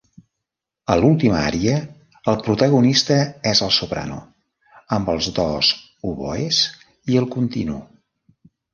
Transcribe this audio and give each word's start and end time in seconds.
A 0.93 0.95
l'última 1.01 1.37
ària, 1.49 1.75
el 2.33 2.39
protagonista 2.47 3.19
és 3.53 3.63
el 3.69 3.73
soprano 3.77 4.19
amb 5.01 5.15
els 5.17 5.31
dos 5.39 5.73
oboès 6.15 6.65
i 7.13 7.25
el 7.25 7.33
continu. 7.41 7.83